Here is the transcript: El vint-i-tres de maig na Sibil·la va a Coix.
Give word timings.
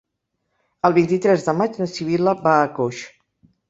El 0.89 0.95
vint-i-tres 0.95 1.47
de 1.51 1.57
maig 1.61 1.81
na 1.85 1.91
Sibil·la 1.95 2.37
va 2.45 2.59
a 2.59 2.69
Coix. 2.83 3.09